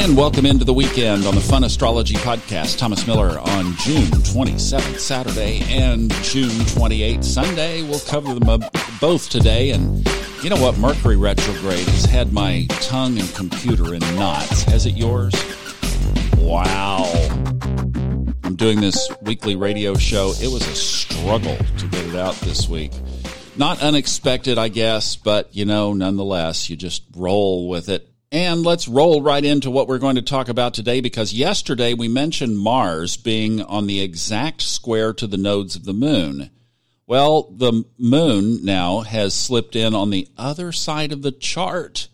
[0.00, 2.78] And welcome into the weekend on the Fun Astrology Podcast.
[2.78, 7.82] Thomas Miller on June 27th, Saturday, and June 28th, Sunday.
[7.82, 8.64] We'll cover them
[8.98, 9.72] both today.
[9.72, 10.08] And
[10.42, 10.78] you know what?
[10.78, 14.62] Mercury retrograde has had my tongue and computer in knots.
[14.62, 15.34] Has it yours?
[16.38, 17.04] Wow.
[18.42, 20.32] I'm doing this weekly radio show.
[20.40, 22.92] It was a struggle to get it out this week.
[23.54, 28.86] Not unexpected, I guess, but you know, nonetheless, you just roll with it and let's
[28.86, 33.16] roll right into what we're going to talk about today because yesterday we mentioned Mars
[33.16, 36.50] being on the exact square to the nodes of the moon.
[37.06, 42.08] Well, the moon now has slipped in on the other side of the chart.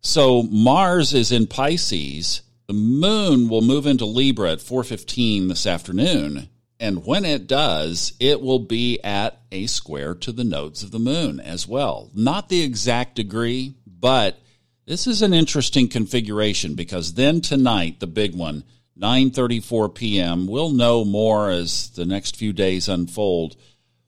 [0.00, 2.40] So Mars is in Pisces.
[2.66, 6.48] The moon will move into Libra at 4:15 this afternoon.
[6.80, 10.98] And when it does, it will be at a square to the nodes of the
[10.98, 12.10] moon as well.
[12.14, 14.40] Not the exact degree, but
[14.86, 18.64] this is an interesting configuration because then tonight, the big one,
[18.98, 20.46] 9:34 p.m.
[20.46, 23.56] We'll know more as the next few days unfold.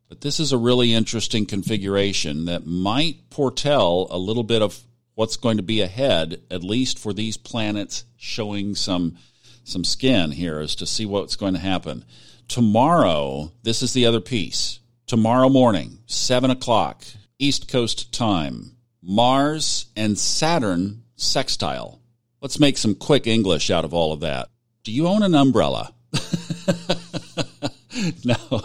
[0.08, 4.78] But this is a really interesting configuration that might foretell a little bit of
[5.14, 9.16] what's going to be ahead, at least for these planets showing some
[9.64, 12.04] some skin here as to see what's going to happen.
[12.48, 14.80] Tomorrow, this is the other piece.
[15.06, 17.04] Tomorrow morning, seven o'clock,
[17.38, 18.73] East Coast time.
[19.06, 22.00] Mars and Saturn sextile.
[22.40, 24.48] Let's make some quick English out of all of that.
[24.82, 25.94] Do you own an umbrella?
[28.24, 28.36] no.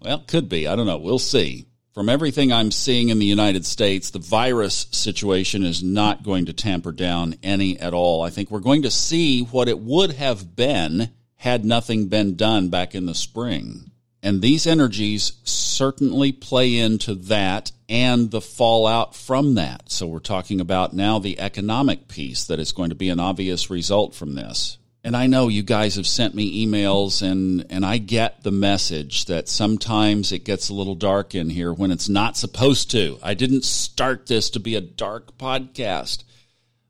[0.00, 0.66] well, could be.
[0.66, 0.98] I don't know.
[0.98, 1.66] We'll see.
[1.92, 6.52] From everything I'm seeing in the United States, the virus situation is not going to
[6.52, 8.22] tamper down any at all.
[8.22, 12.68] I think we're going to see what it would have been had nothing been done
[12.68, 13.92] back in the spring.
[14.26, 19.88] And these energies certainly play into that and the fallout from that.
[19.92, 23.70] So we're talking about now the economic piece that is going to be an obvious
[23.70, 24.78] result from this.
[25.04, 29.26] And I know you guys have sent me emails and, and I get the message
[29.26, 33.20] that sometimes it gets a little dark in here when it's not supposed to.
[33.22, 36.24] I didn't start this to be a dark podcast.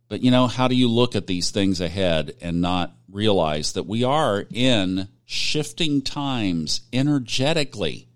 [0.09, 3.85] But you know, how do you look at these things ahead and not realize that
[3.85, 8.09] we are in shifting times energetically?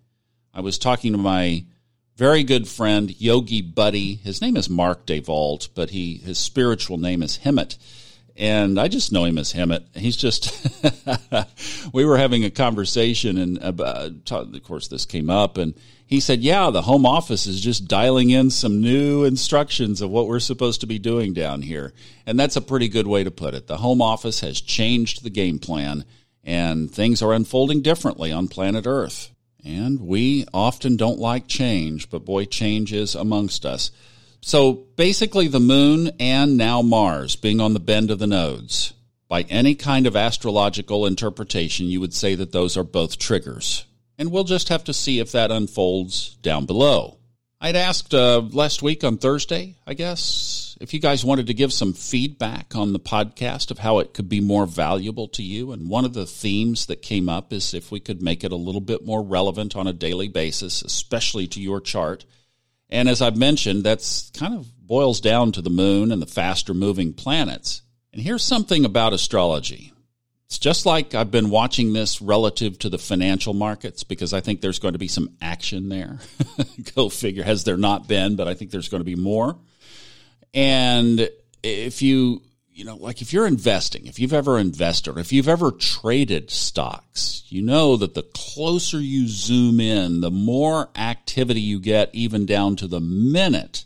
[0.55, 1.67] I was talking to my
[2.17, 4.15] very good friend, Yogi Buddy.
[4.15, 7.77] His name is Mark DeVault, but he his spiritual name is Hemet.
[8.37, 9.97] And I just know him as Hemet.
[9.97, 10.67] He's just,
[11.93, 15.75] we were having a conversation, and uh, about, uh, of course, this came up, and
[16.07, 20.27] he said, Yeah, the home office is just dialing in some new instructions of what
[20.27, 21.93] we're supposed to be doing down here.
[22.25, 23.67] And that's a pretty good way to put it.
[23.67, 26.05] The home office has changed the game plan,
[26.45, 29.31] and things are unfolding differently on planet Earth.
[29.65, 33.91] And we often don't like change, but boy, change is amongst us.
[34.41, 38.95] So basically, the moon and now Mars being on the bend of the nodes.
[39.29, 43.85] By any kind of astrological interpretation, you would say that those are both triggers.
[44.19, 47.19] And we'll just have to see if that unfolds down below.
[47.61, 51.75] I'd asked uh, last week on Thursday, I guess, if you guys wanted to give
[51.75, 55.73] some feedback on the podcast of how it could be more valuable to you.
[55.73, 58.57] And one of the themes that came up is if we could make it a
[58.57, 62.25] little bit more relevant on a daily basis, especially to your chart.
[62.89, 66.73] And as I've mentioned, that's kind of boils down to the moon and the faster
[66.73, 67.83] moving planets.
[68.15, 69.93] And here's something about astrology.
[70.47, 74.61] It's just like I've been watching this relative to the financial markets because I think
[74.61, 76.19] there's going to be some action there.
[76.97, 77.45] Go figure.
[77.45, 79.57] Has there not been, but I think there's going to be more.
[80.53, 81.29] And
[81.63, 85.71] if you, you know, like if you're investing, if you've ever invested, if you've ever
[85.71, 92.11] traded stocks, you know that the closer you zoom in, the more activity you get,
[92.13, 93.85] even down to the minute,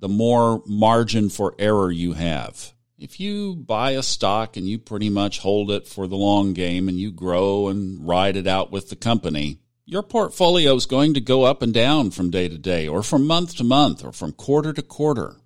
[0.00, 2.72] the more margin for error you have.
[2.98, 6.88] If you buy a stock and you pretty much hold it for the long game
[6.88, 11.20] and you grow and ride it out with the company, your portfolio is going to
[11.20, 14.32] go up and down from day to day or from month to month or from
[14.32, 15.36] quarter to quarter.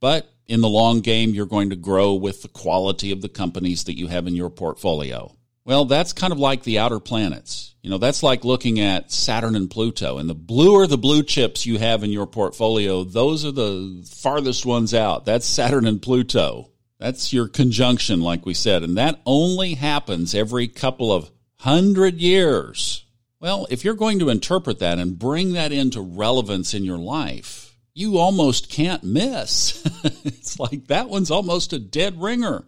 [0.00, 3.84] But in the long game, you're going to grow with the quality of the companies
[3.84, 5.36] that you have in your portfolio.
[5.64, 7.74] Well, that's kind of like the outer planets.
[7.82, 10.18] You know, that's like looking at Saturn and Pluto.
[10.18, 14.66] And the bluer the blue chips you have in your portfolio, those are the farthest
[14.66, 15.24] ones out.
[15.24, 16.70] That's Saturn and Pluto.
[16.98, 18.82] That's your conjunction, like we said.
[18.82, 23.04] And that only happens every couple of hundred years.
[23.38, 27.69] Well, if you're going to interpret that and bring that into relevance in your life,
[27.94, 29.84] you almost can't miss.
[30.24, 32.64] it's like that one's almost a dead ringer.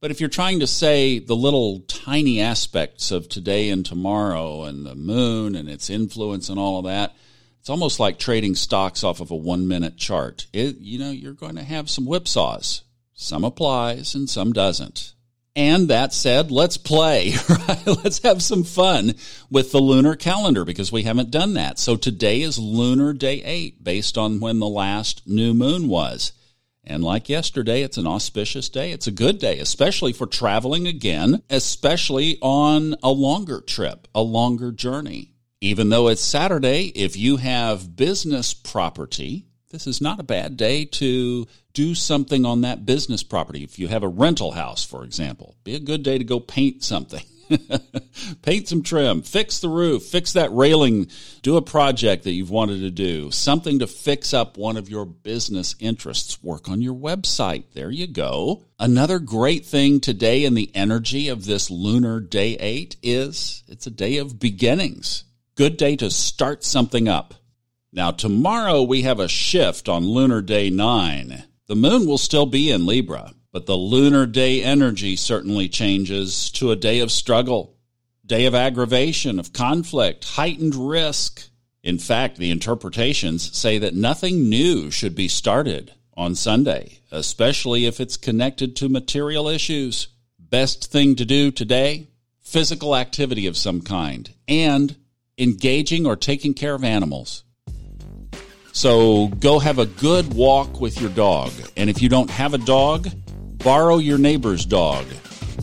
[0.00, 4.84] But if you're trying to say the little tiny aspects of today and tomorrow and
[4.84, 7.16] the moon and its influence and all of that,
[7.58, 10.46] it's almost like trading stocks off of a one minute chart.
[10.52, 12.82] It, you know, you're going to have some whipsaws.
[13.14, 15.14] Some applies and some doesn't.
[15.56, 17.86] And that said, let's play, right?
[17.86, 19.14] Let's have some fun
[19.50, 21.78] with the lunar calendar because we haven't done that.
[21.78, 26.32] So today is lunar day eight based on when the last new moon was.
[26.84, 28.92] And like yesterday, it's an auspicious day.
[28.92, 34.70] It's a good day, especially for traveling again, especially on a longer trip, a longer
[34.70, 35.32] journey.
[35.62, 39.46] Even though it's Saturday, if you have business property,
[39.76, 43.62] this is not a bad day to do something on that business property.
[43.62, 46.82] If you have a rental house, for example, be a good day to go paint
[46.82, 47.22] something.
[48.42, 51.08] paint some trim, fix the roof, fix that railing,
[51.42, 55.04] do a project that you've wanted to do, something to fix up one of your
[55.04, 57.64] business interests, work on your website.
[57.74, 58.64] There you go.
[58.80, 63.90] Another great thing today in the energy of this lunar day eight is it's a
[63.90, 65.24] day of beginnings.
[65.54, 67.34] Good day to start something up.
[67.92, 71.44] Now, tomorrow we have a shift on lunar day nine.
[71.66, 76.70] The moon will still be in Libra, but the lunar day energy certainly changes to
[76.70, 77.76] a day of struggle,
[78.24, 81.48] day of aggravation, of conflict, heightened risk.
[81.82, 88.00] In fact, the interpretations say that nothing new should be started on Sunday, especially if
[88.00, 90.08] it's connected to material issues.
[90.38, 92.08] Best thing to do today?
[92.40, 94.96] Physical activity of some kind and
[95.38, 97.44] engaging or taking care of animals.
[98.76, 101.50] So go have a good walk with your dog.
[101.78, 103.08] And if you don't have a dog,
[103.64, 105.06] borrow your neighbor's dog.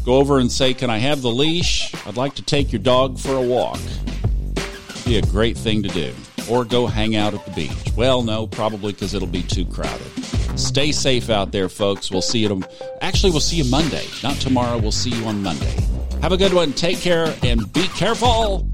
[0.03, 1.93] Go over and say, Can I have the leash?
[2.07, 3.79] I'd like to take your dog for a walk.
[5.05, 6.11] Be a great thing to do.
[6.49, 7.93] Or go hang out at the beach.
[7.95, 10.07] Well, no, probably because it'll be too crowded.
[10.57, 12.09] Stay safe out there, folks.
[12.09, 12.63] We'll see you.
[13.01, 14.07] Actually, we'll see you Monday.
[14.23, 14.79] Not tomorrow.
[14.79, 15.77] We'll see you on Monday.
[16.23, 16.73] Have a good one.
[16.73, 18.72] Take care and be careful.